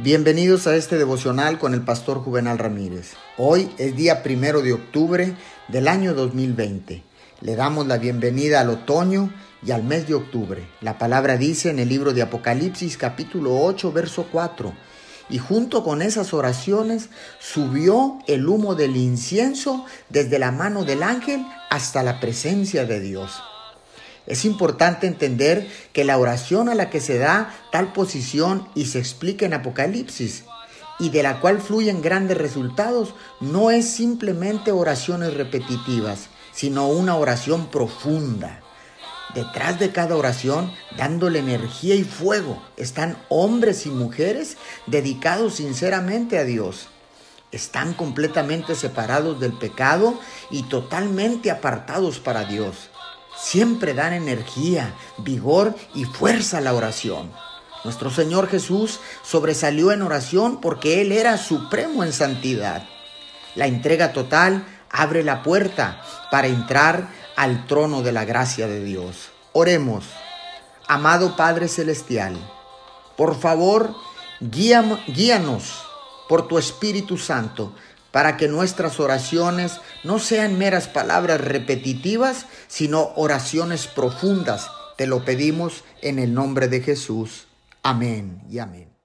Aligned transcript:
Bienvenidos 0.00 0.68
a 0.68 0.76
este 0.76 0.96
devocional 0.96 1.58
con 1.58 1.74
el 1.74 1.82
pastor 1.82 2.18
Juvenal 2.18 2.56
Ramírez. 2.56 3.14
Hoy 3.36 3.68
es 3.78 3.96
día 3.96 4.22
primero 4.22 4.62
de 4.62 4.72
octubre 4.72 5.34
del 5.66 5.88
año 5.88 6.14
2020. 6.14 7.02
Le 7.40 7.56
damos 7.56 7.88
la 7.88 7.98
bienvenida 7.98 8.60
al 8.60 8.70
otoño 8.70 9.34
y 9.60 9.72
al 9.72 9.82
mes 9.82 10.06
de 10.06 10.14
octubre. 10.14 10.68
La 10.82 10.98
palabra 10.98 11.36
dice 11.36 11.70
en 11.70 11.80
el 11.80 11.88
libro 11.88 12.12
de 12.12 12.22
Apocalipsis 12.22 12.96
capítulo 12.96 13.60
8 13.60 13.90
verso 13.90 14.28
4. 14.30 14.72
Y 15.30 15.38
junto 15.38 15.82
con 15.82 16.00
esas 16.00 16.32
oraciones 16.32 17.08
subió 17.40 18.20
el 18.28 18.46
humo 18.46 18.76
del 18.76 18.96
incienso 18.96 19.84
desde 20.10 20.38
la 20.38 20.52
mano 20.52 20.84
del 20.84 21.02
ángel 21.02 21.44
hasta 21.70 22.04
la 22.04 22.20
presencia 22.20 22.84
de 22.84 23.00
Dios. 23.00 23.42
Es 24.28 24.44
importante 24.44 25.06
entender 25.06 25.66
que 25.94 26.04
la 26.04 26.18
oración 26.18 26.68
a 26.68 26.74
la 26.74 26.90
que 26.90 27.00
se 27.00 27.16
da 27.16 27.54
tal 27.72 27.94
posición 27.94 28.68
y 28.74 28.84
se 28.84 28.98
explica 28.98 29.46
en 29.46 29.54
Apocalipsis 29.54 30.44
y 30.98 31.08
de 31.08 31.22
la 31.22 31.40
cual 31.40 31.62
fluyen 31.62 32.02
grandes 32.02 32.36
resultados 32.36 33.14
no 33.40 33.70
es 33.70 33.88
simplemente 33.88 34.70
oraciones 34.70 35.32
repetitivas, 35.32 36.28
sino 36.52 36.88
una 36.88 37.16
oración 37.16 37.68
profunda. 37.68 38.60
Detrás 39.34 39.78
de 39.78 39.92
cada 39.92 40.14
oración, 40.14 40.72
dándole 40.98 41.38
energía 41.38 41.94
y 41.94 42.04
fuego, 42.04 42.62
están 42.76 43.16
hombres 43.30 43.86
y 43.86 43.88
mujeres 43.88 44.58
dedicados 44.86 45.54
sinceramente 45.54 46.36
a 46.36 46.44
Dios. 46.44 46.88
Están 47.50 47.94
completamente 47.94 48.74
separados 48.74 49.40
del 49.40 49.54
pecado 49.54 50.20
y 50.50 50.64
totalmente 50.64 51.50
apartados 51.50 52.18
para 52.18 52.44
Dios 52.44 52.90
siempre 53.40 53.94
dan 53.94 54.12
energía, 54.12 54.94
vigor 55.18 55.74
y 55.94 56.04
fuerza 56.04 56.58
a 56.58 56.60
la 56.60 56.74
oración. 56.74 57.32
Nuestro 57.84 58.10
Señor 58.10 58.48
Jesús 58.48 59.00
sobresalió 59.22 59.92
en 59.92 60.02
oración 60.02 60.60
porque 60.60 61.00
Él 61.00 61.12
era 61.12 61.38
supremo 61.38 62.02
en 62.02 62.12
santidad. 62.12 62.86
La 63.54 63.66
entrega 63.66 64.12
total 64.12 64.66
abre 64.90 65.22
la 65.22 65.42
puerta 65.42 66.02
para 66.30 66.48
entrar 66.48 67.08
al 67.36 67.66
trono 67.66 68.02
de 68.02 68.12
la 68.12 68.24
gracia 68.24 68.66
de 68.66 68.82
Dios. 68.82 69.30
Oremos, 69.52 70.04
amado 70.88 71.36
Padre 71.36 71.68
Celestial, 71.68 72.36
por 73.16 73.38
favor, 73.38 73.94
guíanos 74.40 75.82
por 76.28 76.46
tu 76.46 76.58
Espíritu 76.58 77.16
Santo 77.16 77.72
para 78.12 78.36
que 78.36 78.48
nuestras 78.48 79.00
oraciones 79.00 79.80
no 80.04 80.18
sean 80.18 80.58
meras 80.58 80.88
palabras 80.88 81.40
repetitivas, 81.40 82.46
sino 82.66 83.12
oraciones 83.16 83.86
profundas. 83.86 84.70
Te 84.96 85.06
lo 85.06 85.24
pedimos 85.24 85.84
en 86.02 86.18
el 86.18 86.34
nombre 86.34 86.68
de 86.68 86.80
Jesús. 86.80 87.46
Amén 87.82 88.42
y 88.50 88.58
amén. 88.58 88.97